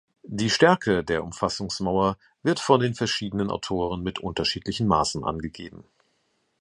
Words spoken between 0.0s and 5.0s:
Die Stärke der Umfassungsmauer wird von den verschiedenen Autoren mit unterschiedlichen